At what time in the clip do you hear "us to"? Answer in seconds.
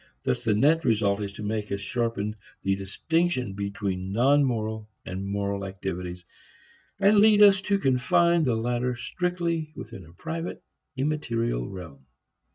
7.43-7.77